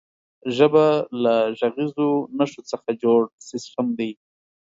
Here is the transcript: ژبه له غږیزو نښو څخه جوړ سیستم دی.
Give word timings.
ژبه 0.55 0.85
له 1.23 1.35
غږیزو 1.59 2.09
نښو 2.37 2.61
څخه 2.71 2.89
جوړ 3.03 3.21
سیستم 3.49 3.87
دی. 3.97 4.11